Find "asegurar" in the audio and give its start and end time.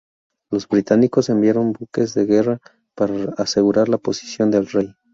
3.37-3.87